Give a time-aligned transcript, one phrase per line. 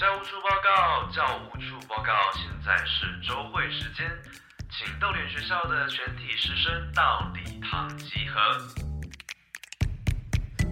[0.00, 4.10] 教务处报告，教务处报告，现在是周会时间，
[4.70, 8.40] 请逗点学校的全体师生到礼堂集合。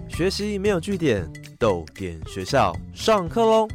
[0.08, 3.68] 学习没有据点，逗点学校上课喽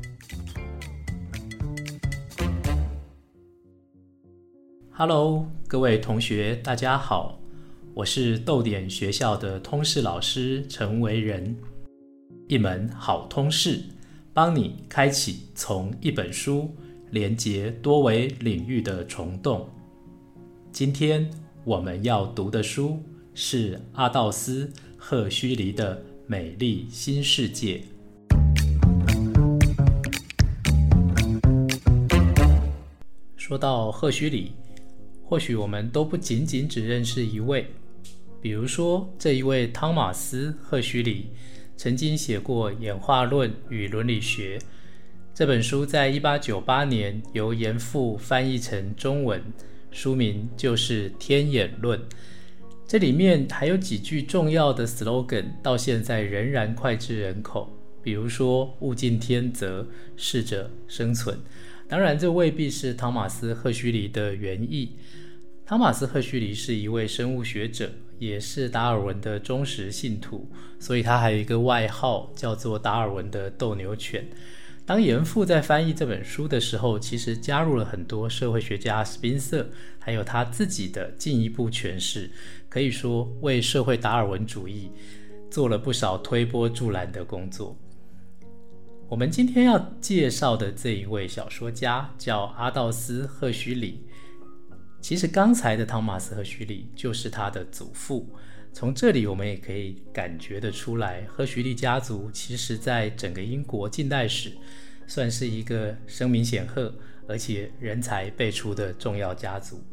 [4.92, 7.40] ！Hello，各位同学，大家好，
[7.94, 11.56] 我是逗点学校的通识老师陈维仁，
[12.48, 13.93] 一门好通识。
[14.36, 16.76] 帮你开启从一本书
[17.12, 19.70] 连接多维领域的虫洞。
[20.72, 21.30] 今天
[21.64, 23.00] 我们要读的书
[23.36, 24.66] 是阿道斯·
[24.98, 27.80] 赫胥黎的《美丽新世界》。
[33.38, 34.54] 说到赫胥黎，
[35.24, 37.68] 或许我们都不仅仅只认识一位，
[38.42, 41.28] 比如说这一位汤马斯·赫胥黎。
[41.84, 44.58] 曾经写过《演化论与伦理学》
[45.34, 49.44] 这本书，在一八九八年由严复翻译成中文，
[49.92, 52.00] 书名就是《天演论》。
[52.88, 57.78] 这里面还有几句重要的 slogan，到现在仍然脍炙人口。
[58.02, 61.38] 比如说“物竞天择，适者生存”。
[61.90, 64.96] 当然，这未必是汤马斯·赫胥黎的原意。
[65.66, 67.92] 汤马斯·赫胥黎是一位生物学者。
[68.20, 70.50] 也是达尔文的忠实信徒，
[70.80, 74.28] 所以他还有一个外号叫做达尔文的斗牛犬。
[74.86, 79.66] 当严复在翻译这本书的时候，其实加入了很多社会学家斯宾塞，
[79.98, 82.30] 还有他自己的进一步诠释，
[82.68, 84.92] 可以说为社会达尔文主义
[85.50, 87.78] 做了不少推波助澜的工作。
[89.08, 94.04] 我们今天要介绍的这一位小说家叫阿道斯·赫胥黎。
[95.04, 98.26] 其实刚才的汤马斯和胥黎就是他的祖父。
[98.72, 104.54] 从这里我们也可以感觉得出来，赫胥黎家族其实在整个英国近代史
[105.06, 106.96] 算是一个声名显赫
[107.28, 109.84] 而且人才辈出的重要家族。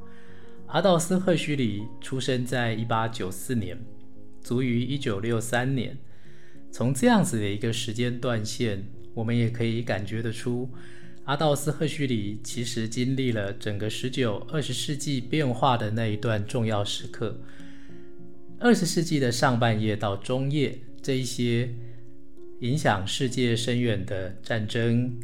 [0.68, 3.84] 阿道斯·赫胥黎出生在1894年，
[4.40, 5.98] 卒于1963年。
[6.70, 10.70] 从这样子的一个时间段线，我们也可以感觉得出。
[11.24, 17.38] 阿道斯·赫胥黎其实经历了整个十九、二十世纪变化的那一段重要时刻。
[18.58, 21.68] 二十世纪的上半叶到中叶，这一些
[22.60, 25.20] 影响世界深远的战争、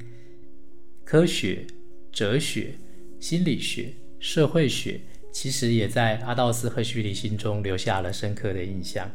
[1.05, 1.67] 科学、
[2.13, 2.75] 哲学、
[3.19, 5.01] 心理学、社会学，
[5.33, 9.11] 其实也在阿道斯·赫胥黎心中留下了深刻的印象。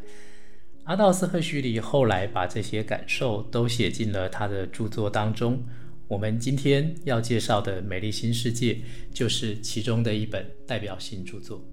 [0.83, 5.63] 阿道斯·赫胥黎后来把这些感受都写进了他的著作当中。
[6.11, 8.73] 我们今天要介绍的《美丽新世界》
[9.13, 11.63] 就是其中的一本代表性著作。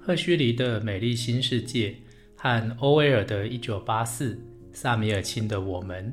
[0.00, 1.90] 赫胥黎的《美丽新世界》
[2.34, 4.34] 和欧威尔的《一九八四》、
[4.72, 6.12] 萨米尔钦的《我们》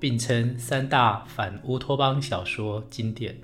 [0.00, 3.40] 并称三大反乌托邦小说经典。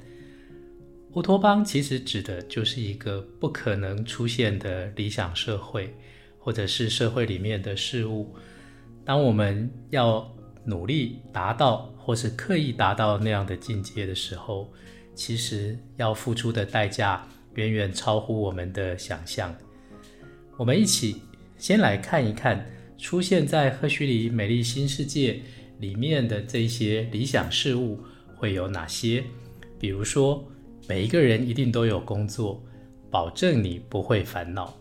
[1.12, 5.94] 乌托邦其实指的就是一个不可能出现的理想社会，
[6.36, 8.34] 或者是社会里面的事物。
[9.04, 10.28] 当我们要
[10.68, 11.92] 努力达到。
[12.08, 14.72] 或是刻意达到那样的境界的时候，
[15.14, 19.54] 其实要付出的代价远远超乎我们的想象。
[20.56, 21.20] 我们一起
[21.58, 22.64] 先来看一看
[22.96, 25.42] 出现在赫胥黎美丽新世界
[25.80, 28.00] 里面的这些理想事物
[28.34, 29.22] 会有哪些。
[29.78, 30.42] 比如说，
[30.88, 32.64] 每一个人一定都有工作，
[33.10, 34.74] 保证你不会烦恼，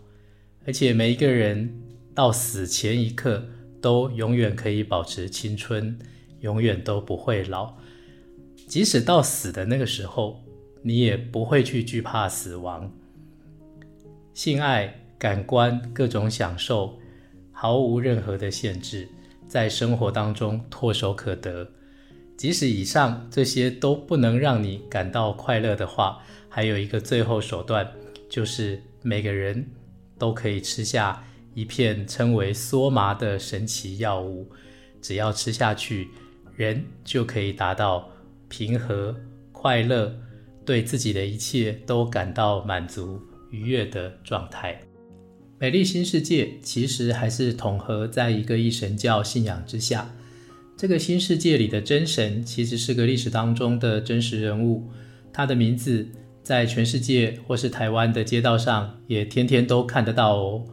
[0.65, 1.69] 而且每一个人
[2.15, 3.45] 到死前一刻
[3.81, 5.97] 都永远可以保持青春。
[6.41, 7.73] 永远都不会老，
[8.67, 10.39] 即使到死的那个时候，
[10.83, 12.91] 你也不会去惧怕死亡。
[14.35, 16.99] 性爱、感官、各种享受，
[17.51, 19.09] 毫无任何的限制，
[19.47, 21.67] 在生活当中唾手可得。
[22.37, 27.91] 即使以上这些都不能让你感到快乐的话，还有一个最后手段，
[28.29, 29.67] 就是每个人
[30.19, 31.23] 都可以吃下
[31.57, 34.47] 一片称为梭麻的神奇药物，
[35.01, 36.07] 只要吃下去。
[36.55, 38.07] 人就可以达到
[38.47, 39.15] 平和、
[39.51, 40.15] 快乐，
[40.63, 43.19] 对自己的一切都感到满足、
[43.49, 44.79] 愉悦的状态。
[45.57, 50.13] 美丽新世界其实还是统合在一个一神教信仰之下。
[50.77, 54.87] 这个新世界里的真神其实是个历史当中的真实人物，
[55.33, 56.07] 他的名字
[56.43, 60.63] 在全世界或是台湾的街道上也天天都看得到哦。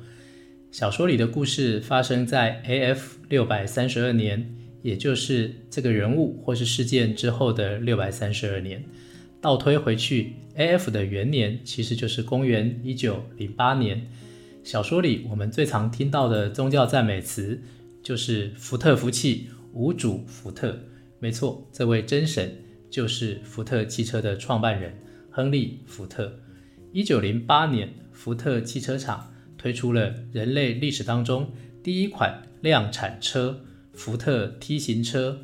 [0.74, 3.18] 小说里的故事发生在 A.F.
[3.28, 4.56] 六百三十二年。
[4.82, 8.84] 也就是这个人物或是事件之后的六百三十二年，
[9.40, 10.90] 倒推回去，A.F.
[10.90, 14.04] 的元年其实就是公元一九零八年。
[14.64, 17.62] 小说里我们最常听到的宗教赞美词
[18.02, 20.76] 就是福特福气，无主福特。
[21.20, 22.52] 没错，这位真神
[22.90, 24.92] 就是福特汽车的创办人
[25.30, 26.36] 亨利·福特。
[26.92, 29.32] 一九零八年，福特汽车厂
[29.64, 31.50] 推出了人类历史当中
[31.82, 33.58] 第一款量产车——
[33.96, 35.38] 福特 T 型车。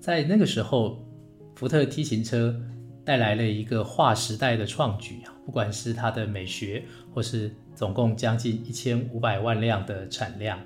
[0.00, 1.06] 在那个时候，
[1.54, 2.58] 福特 T 型车
[3.04, 5.36] 带来了一个划时代的创举啊！
[5.44, 6.82] 不管是它的美学，
[7.12, 10.58] 或是总共将近一千五百万辆的产量。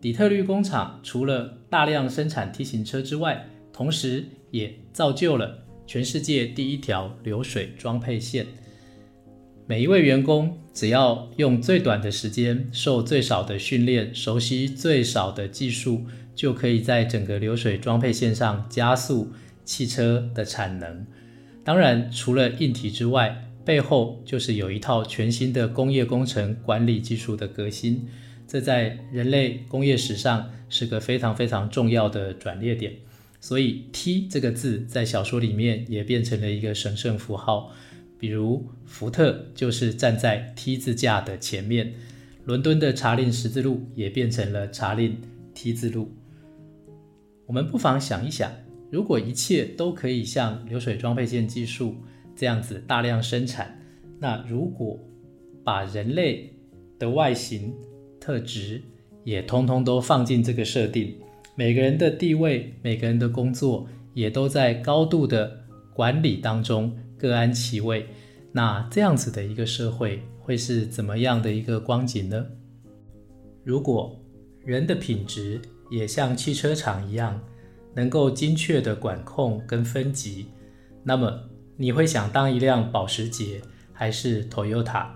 [0.00, 8.46] 底特律工厂除了大量生产 T 型车之外，同时也造就了全世界第一条流水装配线。
[9.68, 19.30] 每一位员工只要用最短的时间、受最少的训练、熟悉最少的技术，就可以在整个流水装配线上加速
[19.66, 21.06] 汽车的产能。
[21.62, 28.08] 当然，除了硬体之外，背后就是有一套全新的工业工程管理技术的革新，
[28.46, 32.94] 这在人类工业史上是个非常非常重要的转捩点。
[33.38, 37.70] 所以 T 这个字在小说里面也变成了一个神圣符号，
[38.18, 41.94] 比如福特就是站在 T 字架的前面，
[42.44, 45.16] 伦敦的查令十字路也变成了查令
[45.54, 46.12] T 字路。
[47.46, 48.50] 我们不妨想一想，
[48.90, 51.94] 如果一切都可以像流水装配线技术。
[52.36, 53.76] 这样子大量生产，
[54.20, 54.96] 那如果
[55.64, 56.54] 把人类
[56.96, 57.74] 的外形
[58.20, 58.80] 特质
[59.24, 61.16] 也通通都放进这个设定，
[61.56, 68.06] 每个人的地位、每个人的工作也都在高度的管理当中各安其位，
[68.52, 72.46] 那这样子的一个社会会是怎么样的一个光景呢？
[73.64, 74.18] 如果
[74.64, 75.60] 人的品质
[75.90, 77.38] 也像汽车厂一样，
[77.94, 80.46] 能够精确的管控跟分级，
[81.02, 81.40] 那么。
[81.80, 83.62] 你会想当一辆保时捷
[83.92, 85.06] 还是 Toyota？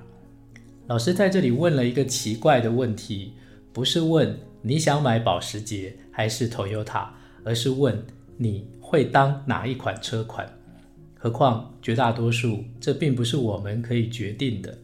[0.86, 3.32] 老师在这里问了一个奇怪的问题，
[3.72, 7.08] 不是问你想买保时捷还是 Toyota，
[7.42, 8.00] 而是问
[8.36, 10.48] 你会当哪一款车款。
[11.22, 14.76] 何况绝大多数这并不是我们可以决定的。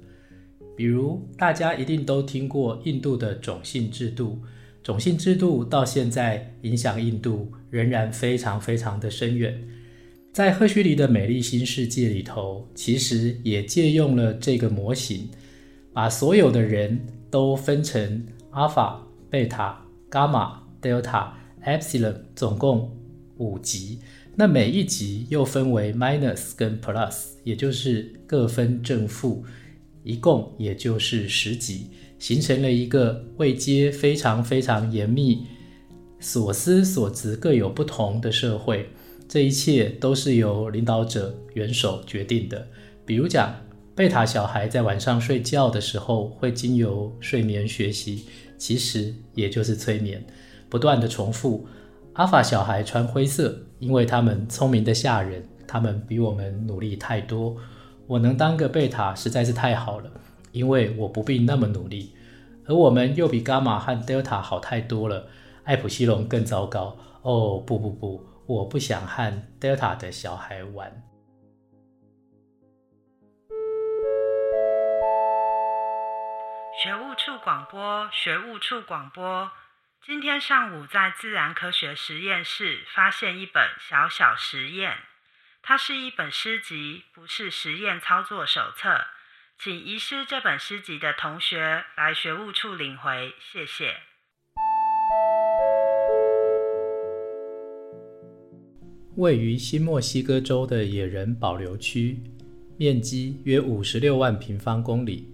[0.77, 4.39] 比如大家一定都听过印度的种姓制度，
[4.81, 9.61] 种姓制度到现在影响印度仍然非常非常的深远。
[10.33, 15.29] 在赫胥黎的美丽新世界里头，其实也借用了这个模型，
[15.93, 22.97] 把所有的人都分成阿尔法、贝塔、伽马、德尔塔、epsilon，总共
[23.39, 23.99] 五级。
[24.41, 29.45] 那每一级又分为 minus 跟 plus，也就是各分正负，
[30.05, 31.89] 一共也就是十级，
[32.21, 35.41] 形成了一个位阶非常非常严密、
[36.21, 38.89] 所思所值各有不同的社会。
[39.29, 42.65] 这一切都是由领导者元首决定的。
[43.05, 43.53] 比如讲，
[43.97, 48.23] 贝塔小孩在晚上睡觉的时候会经由睡眠学习，
[48.57, 50.25] 其实也就是催眠，
[50.69, 51.67] 不断的重复。
[52.19, 57.57] 阿法小孩穿灰色，因为他们聪明的吓人，他们比我们努力太多。
[58.09, 60.11] 我能当个贝塔实在是太好了，
[60.51, 62.13] 因为我不必那么努力。
[62.67, 65.29] 而我们又比伽马和德尔塔好太多了。
[65.63, 66.97] 艾普西龙更糟糕。
[67.23, 68.21] 哦，不不不。
[68.47, 70.91] 我不想和 Delta 的小孩玩。
[76.83, 79.49] 学务处广播，学务处广播。
[80.11, 84.95] 今天上午在自然科学实验室发现一本小小实验，
[85.61, 89.05] 它是一本诗集，不是实验操作手册。
[89.59, 93.97] 请遗失这本诗集的同学来学务处领回，谢谢。
[99.17, 102.19] 位于新墨西哥州的野人保留区，
[102.79, 105.31] 面积约五十六万平方公里，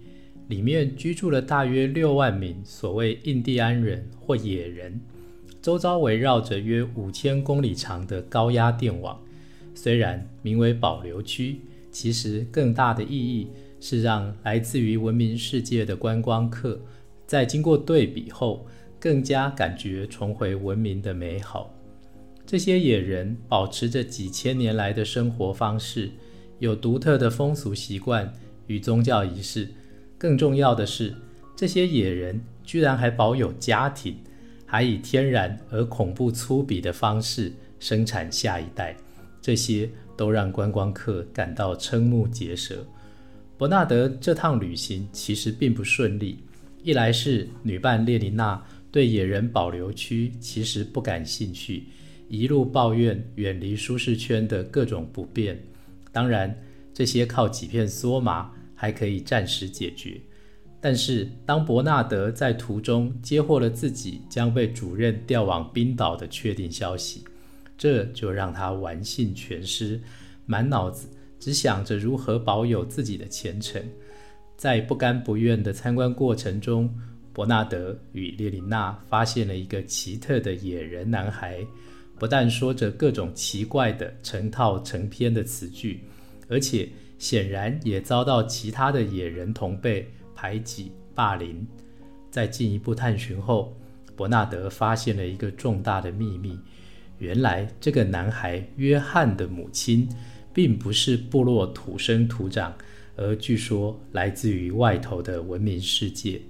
[0.47, 5.01] 里面居住了大约六万名所谓印第安人或野人，
[5.61, 9.19] 周遭围绕着约五千公里长的高压电网。
[9.73, 11.61] 虽然名为保留区，
[11.91, 13.47] 其实更大的意义
[13.79, 16.79] 是让来自于文明世界的观光客，
[17.25, 18.67] 在经过对比后，
[18.99, 21.73] 更加感觉重回文明的美好。
[22.45, 26.11] 这些野人保持着几千年来的生活方式，
[26.59, 28.31] 有独特的风俗习惯
[28.67, 29.67] 与宗教仪式。
[30.25, 31.13] 更重要的是，
[31.55, 34.17] 这些野人居然还保有家庭，
[34.65, 38.97] 还以天然而恐怖粗鄙的方式生产下一代。
[39.39, 42.83] 这些都让观光客感到瞠目结舌。
[43.55, 46.39] 伯纳德这趟旅行其实并不顺利，
[46.81, 48.59] 一来是女伴列琳娜
[48.91, 51.83] 对野人保留区其实不感兴趣。
[52.29, 55.63] 一路抱怨远离舒适圈的各种不便，
[56.11, 56.59] 当然
[56.95, 60.19] 这些靠几片梭麻还可以暂时解决。
[60.79, 67.23] 但是当伯纳德在途中接获了自己将被主任调往冰岛的确定消息，
[67.75, 69.99] 这就让他玩性全失，
[70.45, 71.07] 满脑子
[71.39, 73.81] 只想着如何保有自己的前程。
[74.55, 76.93] 在不甘不愿的参观过程中，
[77.33, 81.65] 伯纳德与列琳娜发现了一个奇特的野人男孩，
[82.19, 85.99] 不但说着各种奇怪的成套成篇的词句，
[86.47, 91.65] 而且显然也遭到其他的野人同辈排挤霸凌。
[92.29, 93.75] 在进一步探寻后，
[94.15, 96.59] 伯纳德发现了一个重大的秘密：
[97.17, 100.07] 原来这个男孩约翰的母亲，
[100.53, 102.75] 并不是部落土生土长。
[103.17, 106.41] 而据说来自于外头的文明世界。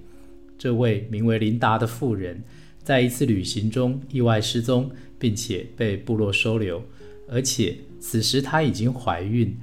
[0.58, 2.42] 这位名为琳达的妇人，
[2.82, 6.82] 在一次旅行中意外失踪，并且被部落收留，
[7.28, 9.56] 而且此时她已经怀孕。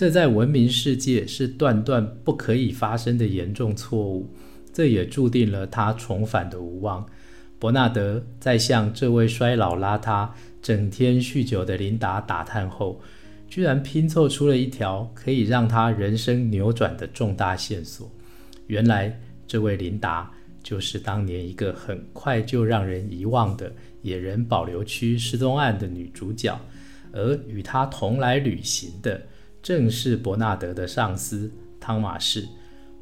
[0.00, 4.26] 这在文明世界是断断不可以发生的严重错误。
[4.72, 7.04] 这也注定了她重返的无望。
[7.58, 10.26] 伯纳德在向这位衰老邋遢、
[10.62, 12.98] 整天酗酒的琳达打探后。
[13.46, 18.10] 居然拼凑出了一条可以让他人生扭转的重大线索。
[18.68, 20.30] 原来，这位琳达
[20.62, 26.58] 就是当年一个很快就让人遗忘的野人保留区失踪案的女主角，
[27.12, 29.20] 而与她同来旅行的
[29.62, 32.46] 正是伯纳德的上司汤马士。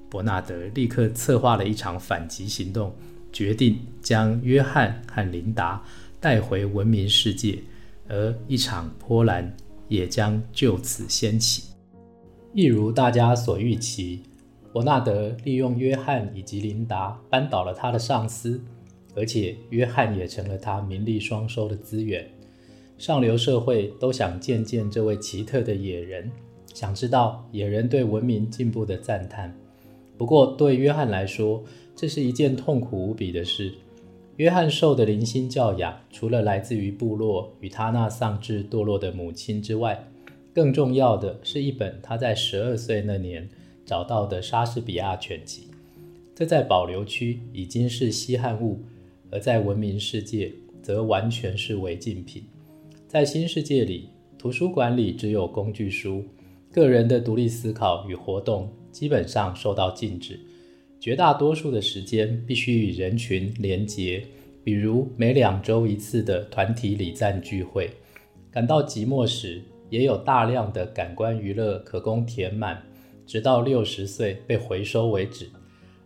[0.08, 2.94] 伯纳德立刻策划了一场反击行动，
[3.32, 5.82] 决定将约翰和琳达
[6.20, 7.58] 带回文明世界，
[8.08, 9.56] 而一场波澜。
[9.88, 11.62] 也将就此掀起。
[12.52, 14.22] 一如大家所预期，
[14.70, 18.60] 伯纳德利用约翰以及琳达扳倒了他的上司，
[19.16, 22.30] 而且约翰也成了他名利双收的资源。
[22.98, 26.30] 上流社会都想见见这位奇特的野人，
[26.78, 29.52] 想知道野人对文明进步的赞叹。
[30.16, 31.64] 不过，对约翰来说，
[31.96, 33.74] 这是一件痛苦无比的事。
[34.36, 40.06] 约翰受的零星教养，除了来自于部落与他那丧志堕落的母亲之外，
[40.54, 43.48] 更重要的是一本他在十二岁那年
[43.84, 45.64] 找到的莎士比亚全集。
[46.32, 48.78] 这在保留区已经是稀罕物，
[49.32, 52.44] 而在文明世界则完全是违禁品。
[53.08, 56.22] 在新世界里，图书馆里只有工具书，
[56.78, 60.38] 个人的独立思考与活动基本上受到禁止。
[61.00, 64.24] 绝大多数的时间必须与人群连结，
[64.62, 67.90] 比如每两周一次的团体礼赞聚会。
[68.50, 72.80] 感到寂寞时，也有大量的感官娱乐可供填满，
[73.26, 75.48] 直到六十岁被回收为止。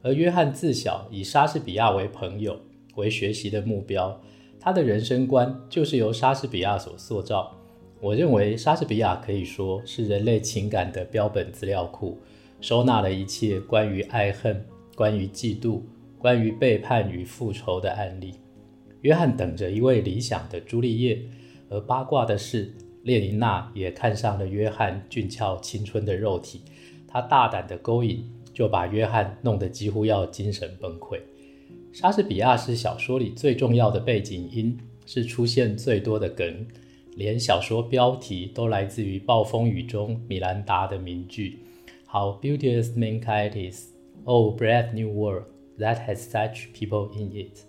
[0.02, 2.58] 而约翰自小以莎士比亚为朋友，
[2.96, 4.20] 为学习的目标，
[4.58, 7.56] 他的人生观就是由莎士比亚所塑造。
[8.02, 12.18] 我认为莎士比亚可以说是人类情感的标本资料库，
[12.60, 14.60] 收纳了一切关于爱恨。
[14.96, 15.80] 关于嫉妒、
[16.18, 18.34] 关于背叛与复仇的案例，
[19.00, 21.18] 约翰等着一位理想的朱丽叶，
[21.70, 22.70] 而八卦的是，
[23.04, 26.60] 列琳娜也看上了约翰俊俏青春的肉体。
[27.08, 31.18] 她大胆的勾引，就把约翰弄得几乎要精神崩溃。
[31.90, 36.66] 莎士比亚是小说里最重要的背景音，是出现最多的梗，
[37.16, 41.58] 连小说标题都来自于《暴风雨》中米兰达的名句
[42.10, 43.88] ：“How beauteous mankind is。”
[44.24, 45.46] Oh, brave new world
[45.78, 47.64] that has such people in it！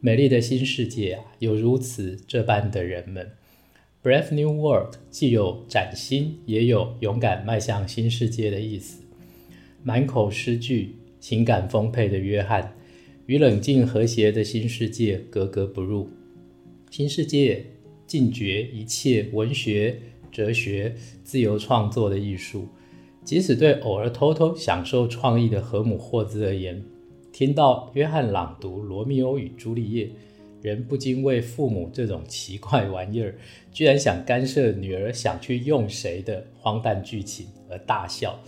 [0.00, 3.30] 美丽的新世界啊，有如此这般的人们。
[4.02, 9.04] Brave new world 既有崭新，也有勇敢迈向新世界的意思。
[9.84, 12.74] 满口诗句，情感丰沛的约翰，
[13.26, 16.10] 与冷静和谐的新世界格格不入。
[16.90, 17.64] 新世界
[18.06, 19.98] 禁绝一切文学、
[20.30, 22.68] 哲学、自由创作的艺术。
[23.24, 26.82] 即使对偶尔偷偷享受创意的河姆霍兹而言，
[27.32, 30.06] 听到约翰朗读《罗密欧与朱丽叶》，
[30.60, 33.36] 人不禁为父母这种奇怪玩意儿，
[33.70, 38.38] 居然想干涉女儿想去用谁的荒诞剧情而大笑。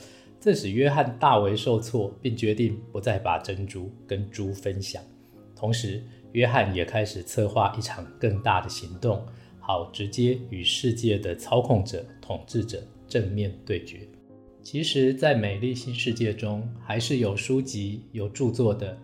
[0.41, 5.03] 这使约翰大为受挫，并决定不再把珍珠跟猪分享。
[5.57, 9.25] 同时，约翰也开始策划一场更大的行动，
[9.67, 14.01] 好直接与世界的操控者、统治者正面对决。
[14.63, 18.95] 其实，在美丽新世界中，还是有书籍、有著作的，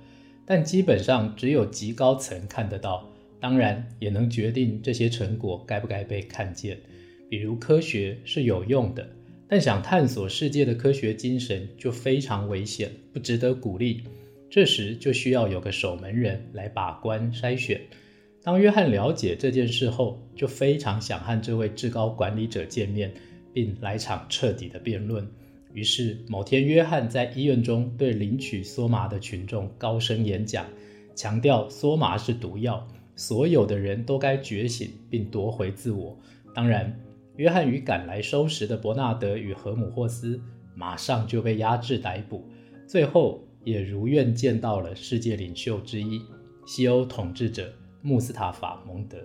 [0.44, 3.10] 但基本上只有极高层看得到。
[3.40, 6.78] 当然，也能决定这些成果该不该被看见。
[7.30, 9.08] 比如，科学是有用的，
[9.48, 14.02] 但想探索世界的科学精神就非常危险，不值得鼓励。
[14.50, 17.80] 这时就需要有个守门人来把关筛选。
[18.42, 23.12] 当约翰了解这件事后，就非常想和这位至高管理者见面，
[23.52, 25.26] 并来场彻底的辩论。
[25.74, 30.66] 于是某天，约翰在医院中对领取梭麻的群众高声演讲，
[31.14, 36.18] 强调梭麻是毒药，所有的人都该觉醒并夺回自我。
[36.54, 36.98] 当然，
[37.36, 40.40] 约翰与赶来收拾的伯纳德与荷姆霍斯
[40.74, 42.42] 马上就被压制逮捕，
[42.88, 46.20] 最后也如愿见到了世界领袖之一——
[46.66, 49.18] 西欧统治者穆斯塔法蒙德。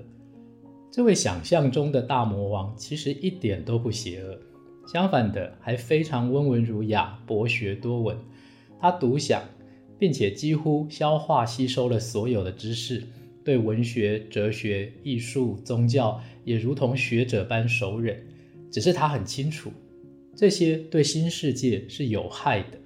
[0.92, 4.40] 这位想象中的大魔王其实一点都不邪恶，
[4.88, 8.18] 相反的，还非常温文儒雅、博学多闻。
[8.80, 9.44] 他独享，
[9.98, 13.04] 并且几乎消化吸收了所有的知识。
[13.44, 18.18] 对文学、哲学、艺术、宗教也如同学者般熟稔，
[18.72, 19.72] 只是他很清楚，
[20.36, 22.80] 这些对新世界是有害的。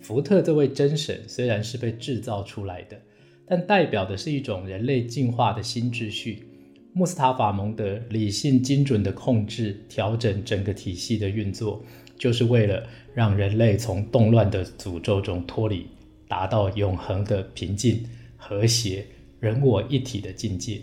[0.00, 3.00] 福特这位真神虽然是被制造出来的，
[3.46, 6.44] 但代表的是一种人类进化的新秩序。
[6.92, 11.84] 穆斯塔法蒙德理性精准地控制、调整整个体系的运作，
[12.16, 15.86] 就是为了让人类从动乱的诅咒中脱离，
[16.28, 18.04] 达到永恒的平静、
[18.36, 19.04] 和谐。
[19.40, 20.80] 人我一体的境界。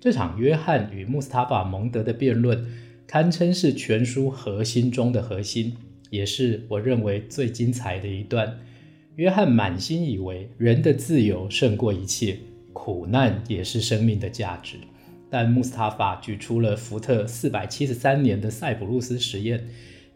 [0.00, 2.66] 这场约翰与穆斯塔法蒙德的辩论，
[3.06, 5.76] 堪称是全书核心中的核心，
[6.10, 8.58] 也是我认为最精彩的一段。
[9.16, 12.38] 约翰满心以为人的自由胜过一切，
[12.72, 14.76] 苦难也是生命的价值。
[15.28, 19.62] 但穆斯塔法举出了福特四百七十三年的塞浦路斯实验，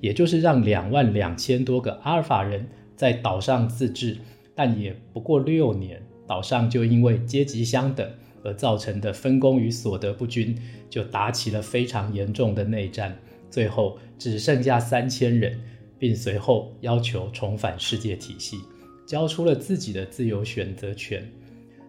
[0.00, 4.16] 也就是让两万两千多个阿尔法人在岛上自治，
[4.54, 6.00] 但也不过六年。
[6.26, 8.10] 岛上就因为阶级相等
[8.42, 10.56] 而造成的分工与所得不均，
[10.88, 13.16] 就打起了非常严重的内战，
[13.50, 15.60] 最后只剩下三千人，
[15.98, 18.56] 并随后要求重返世界体系，
[19.06, 21.26] 交出了自己的自由选择权。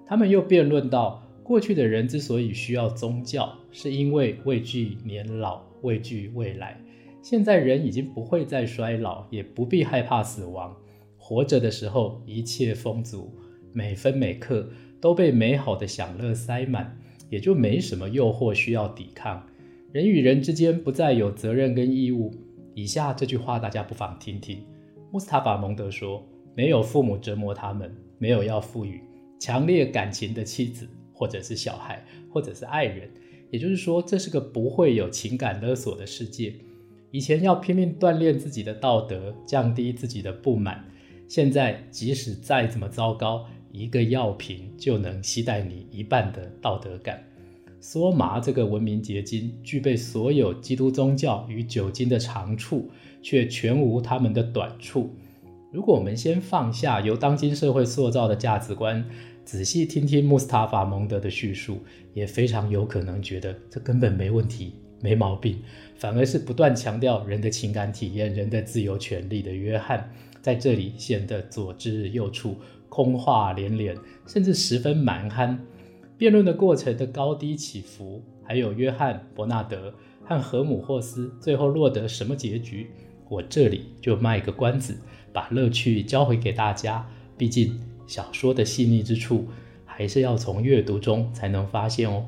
[0.05, 6.79] 他们又辩论到，过去的人之所以需要宗教，是因为畏惧年老，畏惧未来。
[7.21, 10.73] 现在人已经不会再衰老，也不必害怕死亡，
[11.17, 13.33] 活着的时候一切丰足。
[13.73, 14.69] 每分每刻
[15.01, 16.97] 都被美好的享乐塞满，
[17.29, 19.45] 也就没什么诱惑需要抵抗。
[19.91, 22.33] 人与人之间不再有责任跟义务。
[22.73, 24.63] 以下这句话大家不妨听听。
[25.11, 26.23] 穆斯塔法蒙德说
[26.57, 28.99] ：“没有父母折磨他们，没有要赋予
[29.39, 33.07] 强烈感情的妻子，或者是小孩，或者是爱人。
[33.51, 36.51] 也就是说，这是个不会有情感勒索的世界。
[37.11, 40.83] 以前要拼命锻炼自己的道德，降低自己的不满。
[41.27, 47.23] 现在即使再怎么糟糕。”一个药瓶就能携带你一半的道德感。
[47.79, 52.89] 梭麻这个文明结晶具备所有基督宗教与酒精的长处，
[53.21, 55.11] 却全无他们的短处。
[55.69, 59.03] 如果我们先放下由当今社会塑造的价值观，
[59.43, 61.79] 仔细听听穆斯塔法蒙德的叙述，
[62.13, 65.59] 也非常有可能觉得这根本没问题、没毛病。
[65.95, 70.09] 反而是不断强调人的情感体验、人的自由权利的约翰，
[70.41, 72.55] 在这里显得左支右绌。
[72.89, 73.93] 空话连连，
[74.25, 75.59] 甚至十分蛮憨。
[76.17, 82.89] 辩论的过程的高低起伏，还有约翰·伯纳德和荷姆霍斯最后落得什么结局，
[83.27, 84.97] 我这里就卖个关子，
[85.33, 87.07] 把乐趣交回给大家。
[87.37, 89.47] 毕竟小说的细腻之处，
[89.85, 92.25] 还是要从阅读中才能发现哦。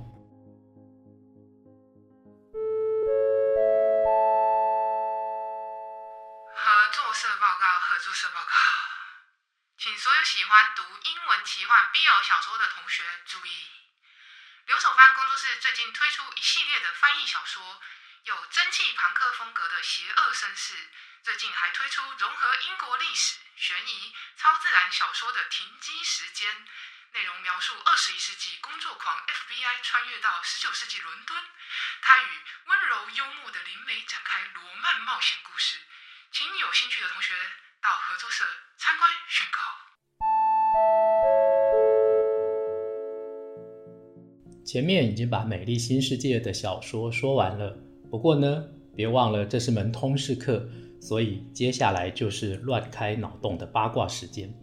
[45.29, 47.77] 把《美丽新世界》的小说说完了，
[48.09, 48.65] 不过呢，
[48.95, 50.67] 别忘了这是门通识课，
[50.99, 54.53] 所以接下来就是乱开脑洞的八卦时间。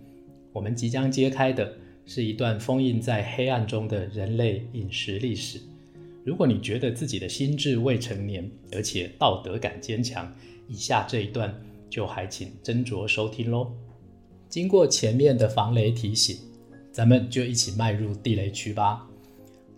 [0.52, 1.72] 我们即将揭开的
[2.05, 5.61] 是一段封印在黑暗中的人类饮食历史。
[6.24, 10.35] 如果你觉得自己的心智未成年，而且道德感坚强，
[10.66, 11.55] 以下这一段
[11.88, 13.72] 就还请斟酌收听喽。
[14.48, 16.38] 经过前面的防雷提醒，
[16.90, 19.05] 咱们就一起迈入地雷区吧。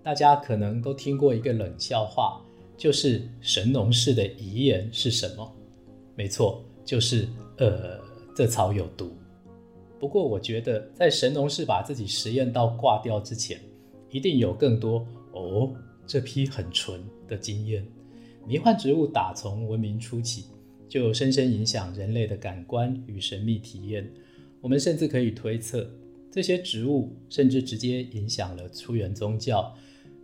[0.08, 2.42] 大家可能都听过一个冷笑话，
[2.78, 5.54] 就是神农氏的遗言是什么？
[6.16, 8.00] 没错，就是呃，
[8.34, 9.12] 这草有毒。
[10.00, 13.60] 不过我觉得，在神农氏把自己实验到挂掉之前，
[14.10, 15.74] 一定有更多哦，
[16.06, 17.86] 这批很纯的经验。
[18.46, 20.46] 迷幻植物打从文明初期
[20.88, 24.10] 就深深影响人类的感官与神秘体验。
[24.62, 25.86] 我们甚至可以推测，
[26.32, 29.70] 这些植物甚至直接影响了出源宗教。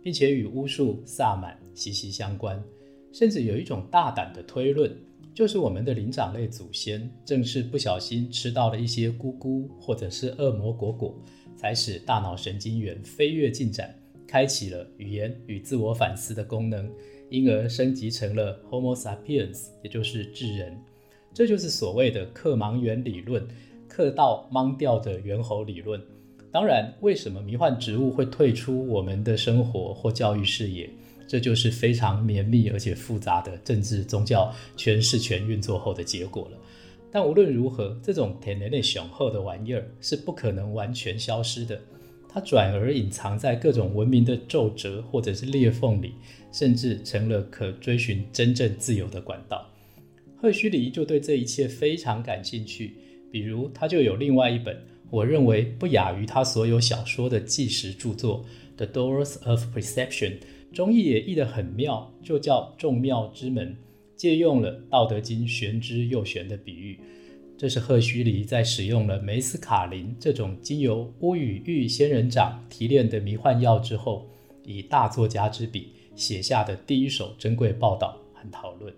[0.05, 2.63] 并且与巫术、萨满息息相关。
[3.11, 4.95] 甚至有一种大胆的推论，
[5.33, 11.19] 就是我们的灵长类祖先正是不小心吃到了一些菇菇或者是恶魔果果，
[11.57, 16.87] 才使大脑神经元飞跃进展，开启了语言与自我反思的功能，
[17.31, 20.77] 因而升级成了 Homo sapiens，也就是智人。
[21.33, 23.43] 这就是所谓的克盲猿理论，
[23.89, 25.99] 克到盲掉的猿猴理论。
[26.55, 30.89] 当然，为什么迷幻植物会退出我们的生活或教育视野？
[31.27, 36.57] 这就是非常绵密而且复杂的政治宗教全势权运作后的结果了。
[37.11, 41.77] 但无论如何，这种天然的雄厚的玩意儿是不可能完全消失的。
[42.29, 46.13] 它转而隐藏在各种文明的皱褶或者是裂缝里，
[46.53, 49.69] 甚至成了可追寻真正自由的管道。
[50.37, 52.95] 赫胥黎就对这一切非常感兴趣。
[53.29, 58.43] 比如，他就有另外一本我认为不亚于他所有小说的纪实著作
[58.75, 60.31] 《The Doors of Perception》。
[60.73, 63.77] 中译也译得很妙，就叫众妙之门，
[64.17, 66.99] 借用了《道德经》玄之又玄的比喻。
[67.57, 74.27] 这是赫胥黎在使用了梅斯卡林这种经由乌羽玉仙人掌提炼的迷幻药之后，
[74.65, 78.93] 以大作家之笔写下的第一手珍贵报道和讨论。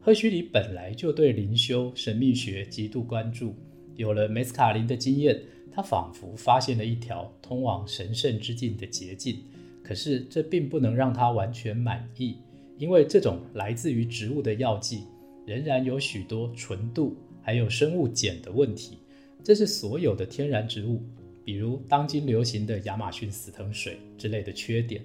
[0.00, 3.54] 赫胥黎本来就对灵修神秘学极度关注，
[3.96, 9.42] 有了梅斯卡林的经验，他仿佛发现了一条通往神圣之境的捷径。
[9.82, 12.38] 可是这并不能让他完全满意，
[12.78, 15.04] 因为这种来自于植物的药剂
[15.46, 18.98] 仍然有许多纯度还有生物碱的问题。
[19.42, 21.02] 这是所有的天然植物，
[21.44, 25.04] 比如当今流行的亚马逊死藤水之类的缺点。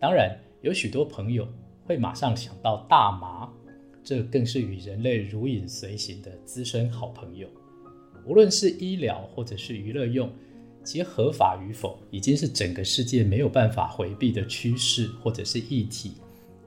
[0.00, 1.46] 当然，有许多朋友
[1.84, 3.52] 会马上想到大麻，
[4.02, 7.46] 这更是与人类如影随形的资深好朋友。
[8.26, 10.30] 无论是医疗或者是娱乐用。
[10.86, 16.12] 其合法与否，已经是整个世界没有办法回避的趋势或者是议题。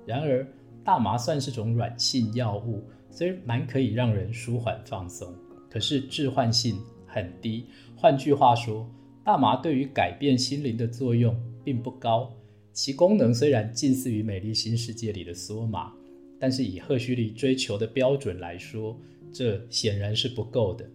[0.08, 0.44] 然而，
[0.84, 5.32] 大麻算是种软性药物，虽然蛮可以让人舒缓放松，
[5.70, 7.66] 可是致幻性很低。
[7.96, 8.90] 换句话说，
[9.24, 12.34] 大麻对于改变心灵的作用并不高。
[12.74, 15.94] 其功能虽然近似于《美丽新世界》里的梭马，
[16.40, 19.00] 但是以赫胥黎追求的标准来说，
[19.32, 20.90] 这显然是不够的。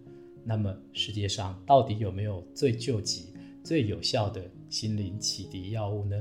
[0.45, 6.15] 那么，世界上到底有没有最救急、最有效的心灵启迪药物呢？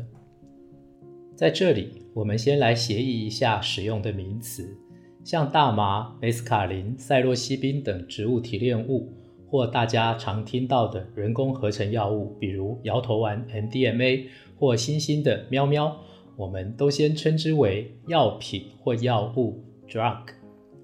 [1.34, 4.76] 在这里，我们先来协议一下使用的名词，
[5.24, 9.12] 像大麻、梅斯卡林、赛洛西宾等植物提炼物，
[9.48, 15.96] 或大家常听到的人工合成药物，比如摇头丸 （MDMA） 或新兴的喵喵，
[16.36, 20.28] 我们都先称之为药品或药物 （drug），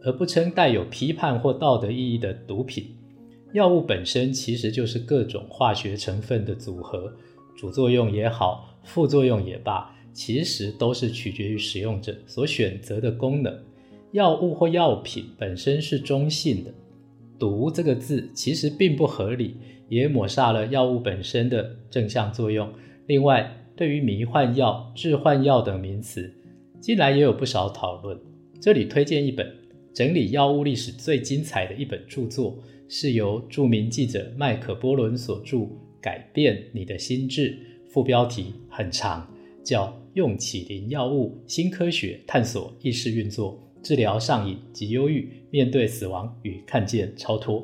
[0.03, 2.98] 而不称带有批判或道德意义的毒品。
[3.53, 7.11] 药物本身其实就是各种化学成分的组合，
[7.57, 13.59] 主作用也好，副作用也罢，其实都是取决于使用者所选择的功能。
[14.13, 16.73] 药物或药品本身是中性的，
[17.39, 19.57] 毒这个字其实并不合理，
[19.89, 22.71] 也抹杀了药物本身的正向作用。
[23.07, 26.31] 另外，对于迷幻药、致幻药等名词，
[26.81, 28.19] 近来也有不少讨论。
[28.61, 29.51] 这里推荐一本
[29.95, 32.59] 整理药物历史最精彩的一本著作。
[32.91, 35.57] 是由著名记者麦克波伦所著
[36.01, 37.51] 《改变你的心智》，
[37.91, 39.31] 副标题很长，
[39.63, 47.61] 叫《用起灵药物新科学探索意识运作，治疗上瘾及忧郁，面对死亡与看见超脱》。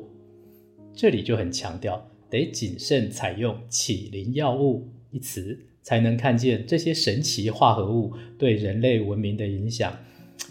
[0.93, 9.91] 这里就很强调，得谨慎采用“起灵药物”一词，才能看见这些神奇化合物对人类文明的影响。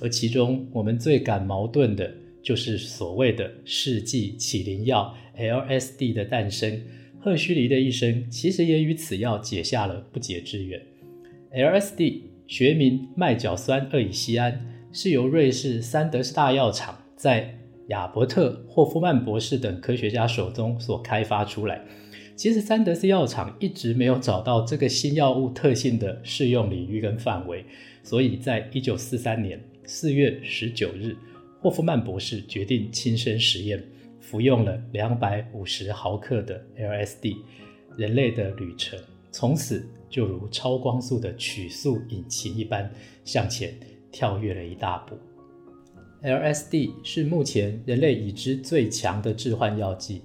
[0.00, 2.12] 而其中，我们最感矛盾的。
[2.44, 6.78] 就是所谓的世纪起灵药 LSD 的诞生，
[7.18, 10.80] 赫胥黎的一生其实也与此药结下了不解之缘。
[11.52, 14.60] LSD 学名麦角酸二乙酰胺，
[14.92, 21.80] 是由瑞士三德斯大药厂在亚伯特霍夫曼博士等科学家手中所开发出来。
[22.36, 27.64] 其实三德斯药厂一直没有找到这个新药物特性的适用领域跟范围，
[28.02, 31.16] 所以在一九四三年四月十九日。
[31.64, 33.82] 霍夫曼博士决定亲身实验，
[34.20, 37.38] 服用了两百五十毫克的 LSD，
[37.96, 39.00] 人类的旅程
[39.32, 42.92] 从此就如超光速的曲速引擎一般
[43.24, 43.74] 向前
[44.12, 45.16] 跳跃了一大步。
[46.22, 50.20] LSD 是目前人类已知最强的致幻药剂，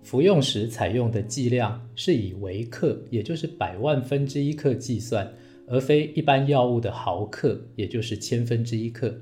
[0.00, 5.28] 服用时采用的剂量是以微克，也就是百万分之一克计算，
[5.66, 9.12] 而非一般药物的毫克，也就是千分之一克。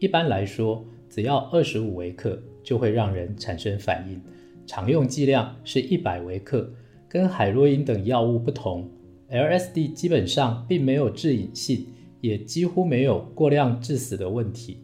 [0.00, 4.20] 一般来说，只要二十五微克就会让人产生反应，
[4.66, 6.68] 常用剂量是一百微克。
[7.08, 8.90] 跟海洛因等药物不同
[9.30, 11.86] LSD 基本上并没有致瘾性，
[12.20, 14.78] 也几乎没有过量致死的问题。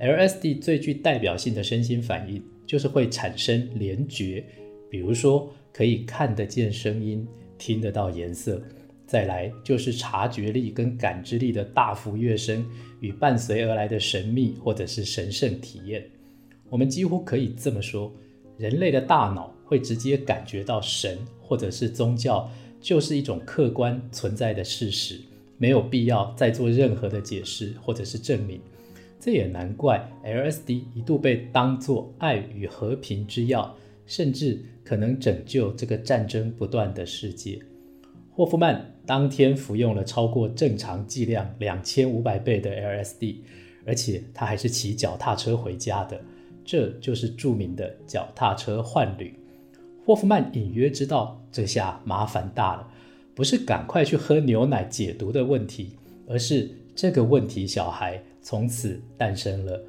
[0.00, 4.44] LSD 最具代表性的身心反应就是会产生联觉，
[4.90, 7.24] 比如说可以看得见声音、
[7.56, 8.60] 听得到颜色。
[9.08, 12.62] 再来就是察觉力跟感知力的大幅跃升
[13.00, 16.04] 与伴随而来的神秘或者是神圣体验。
[16.68, 18.12] 我们几乎可以这么说，
[18.58, 22.46] 人类的大脑会直接感觉到神或者是宗教
[22.82, 25.18] 就是一种客观存在的事实，
[25.56, 28.60] 没有必要再做任何的解释或者是证明。
[29.18, 37.58] 这也难怪 LSD 一度被当作爱与和平之药，甚至可能拯救这个战争不断的世界。
[38.30, 43.36] 霍夫曼当天服用了超过正常剂量两千五百倍的 LSD，
[43.86, 46.20] 而且他还是骑脚踏车回家的，
[46.62, 49.34] 这就是著名的脚踏车幻旅。
[50.04, 52.86] 霍夫曼隐约知道这下麻烦大了，
[53.34, 59.82] 不是赶快去喝牛奶解毒的问题，而是这个问题小孩从此诞生了。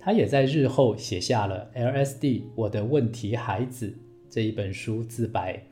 [0.00, 3.86] 他也在日后写下了《LSD 我的问题孩子》
[4.28, 5.62] 这一本书自白。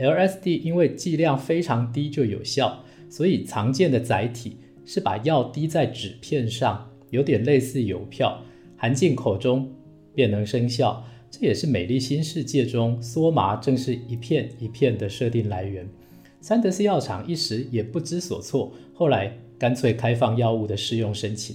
[0.00, 8.42] LSD 因为剂量非常低就有效，所以常见的载体是把药滴在纸片上，有点类似邮票，
[8.76, 9.70] 含进口中
[10.14, 11.04] 便能生效。
[11.30, 15.86] 这也是美丽新世界中梭麻正是一片一片的设定来源。
[16.40, 21.54] 三德斯药厂一时也不知所措，后来干脆开放药物的试用申请，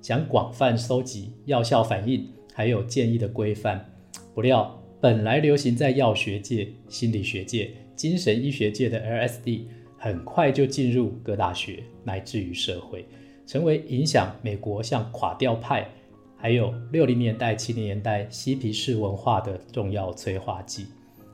[0.00, 3.92] 想广泛收集药效反应还有建议的规范，
[4.32, 4.79] 不料。
[5.00, 9.62] 本来流行在药学界、心理学界、精神医学界的 LSD，
[9.96, 13.06] 很快就进入各大学乃至于社会，
[13.46, 15.88] 成为影响美国像垮掉派，
[16.36, 20.84] 还有六零年代、七零年代嬉皮士文化的重要催化剂。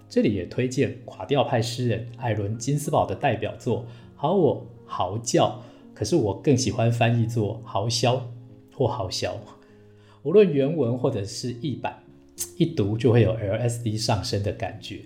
[0.09, 3.81] 这里也推荐垮掉派诗人艾伦金斯堡的代表作
[4.15, 5.61] 《好我嚎叫》，
[5.93, 8.13] 可是我更喜欢翻译作《嚎啸》
[8.73, 9.31] 或《嚎啸》，
[10.23, 12.01] 无论原文或者是译版。
[12.57, 15.01] 一读就会有 LSD 上升的感觉。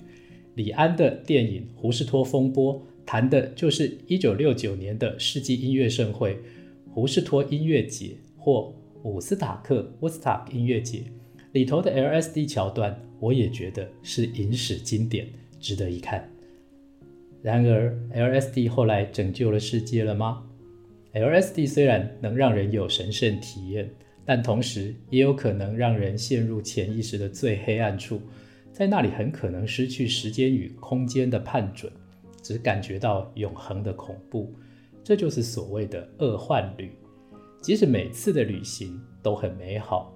[0.55, 2.75] 李安的电影《胡士托风波》
[3.07, 6.39] 谈的就是1969年的世纪音乐盛会——
[6.93, 11.05] 胡士托音乐节或伍斯塔克 （Woodstock） 音乐节
[11.53, 15.27] 里头的 LSD 桥段，我也觉得是影史经典，
[15.59, 16.31] 值得一看。
[17.43, 20.45] 然而，LSD 后来拯救了世界了吗
[21.15, 23.91] ？LSD 虽然能让人有神圣体验。
[24.25, 28.21] 但同时也有可能让人陷入潜意识的最黑暗处，
[28.73, 31.93] 在那里很可能失去时间与空间的判准，
[32.43, 34.55] 只感觉到永恒的恐怖。
[35.03, 36.91] 这就是所谓的恶幻旅。
[37.61, 40.15] 即使每次的旅行都很美好，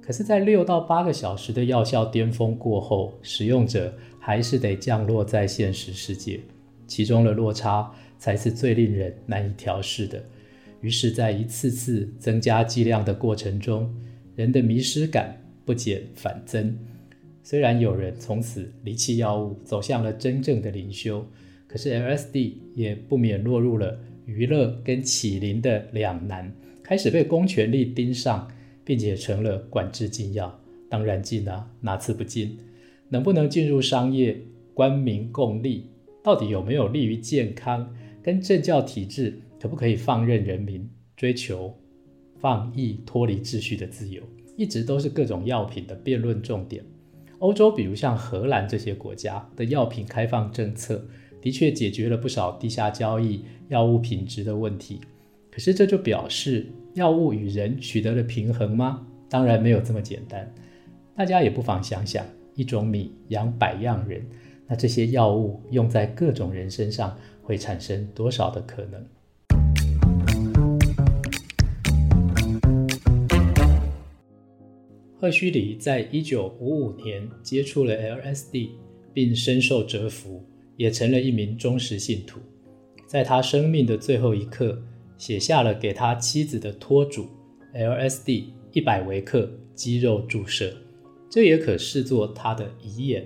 [0.00, 6.40] 可是，在六到八个小时的药效巅峰过后，使用者还是得降落在现实世界，
[6.86, 10.22] 其中的落差才是最令人难以调试的。
[10.82, 13.88] 于是，在一次次增加剂量的过程中，
[14.34, 16.76] 人的迷失感不减反增。
[17.44, 21.24] 虽然有人从此离弃药物，走向了真正的灵修，
[21.68, 28.48] 可是 LSD 也不免落入了娱乐跟启灵的两难，开始被公权力盯上，
[28.84, 30.60] 并且成了管制禁药。
[30.90, 32.58] 当然禁啊，哪次不禁？
[33.08, 34.36] 能不能进入商业、
[34.74, 35.86] 官民共利？
[36.24, 37.94] 到底有没有利于健康？
[38.20, 39.40] 跟政教体制？
[39.62, 41.72] 可不可以放任人民追求
[42.40, 44.20] 放逸、脱离秩序的自由，
[44.56, 46.84] 一直都是各种药品的辩论重点。
[47.38, 51.06] 欧洲，比如像荷兰这些国家的药品开放政策，
[51.40, 55.00] 的确解决了不少地下交易、药物品质的问题。
[55.48, 59.06] 可是，这就表示药物与人取得了平衡吗？
[59.28, 60.52] 当然没有这么简单。
[61.14, 64.26] 大家也不妨想想，一种米养百样人，
[64.66, 69.00] 那这些药物用在各种人身上，会产生多少的可能？
[75.22, 78.70] 赫胥黎在一九五五年接触了 LSD，
[79.14, 80.44] 并深受折服，
[80.76, 82.40] 也成了一名忠实信徒。
[83.06, 84.82] 在他生命的最后一刻，
[85.16, 87.28] 写下了给他妻子的托嘱
[87.72, 90.74] ：LSD 一百微克肌肉注射。
[91.30, 93.24] 这也可视作他的遗言。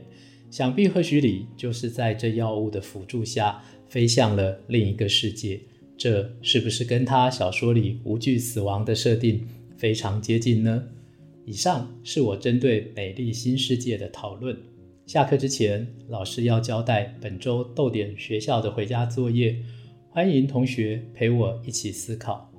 [0.50, 5.58] 想必赫胥黎就是在这药物的辅助下，飞向了另一个世界。
[5.96, 10.88] 这是不是跟他小说里无惧死亡的设定非常接近呢？
[11.46, 14.58] 以上是我针对美丽新世界的讨论。
[15.06, 19.56] 下课之前，老师要交代本周逗点学校的回家作业，
[20.10, 22.52] 欢迎同学陪我一起思考。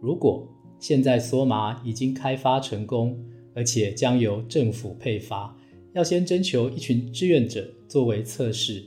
[0.00, 0.48] 如果
[0.78, 3.18] 现在梭麻已经开发成功，
[3.56, 5.52] 而且将由政府配发，
[5.92, 8.84] 要先征求一群志愿者作为测试，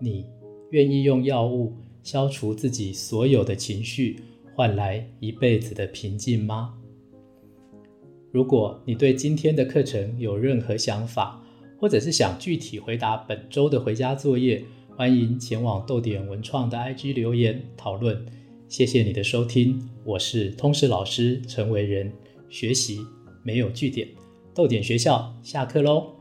[0.00, 0.24] 你
[0.70, 4.20] 愿意用药物消除自己所有的情绪，
[4.54, 6.74] 换来一辈子的平静吗？
[8.34, 11.40] 如果你对今天的课程有任何想法，
[11.78, 14.60] 或者是想具体回答本周的回家作业，
[14.96, 18.26] 欢迎前往豆点文创的 IG 留言讨论。
[18.68, 22.12] 谢谢你的收听，我是通识老师陈维仁。
[22.50, 23.06] 学习
[23.44, 24.08] 没有据点，
[24.52, 26.13] 豆点学校下课喽。